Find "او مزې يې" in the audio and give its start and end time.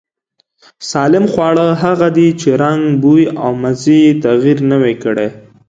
3.43-4.11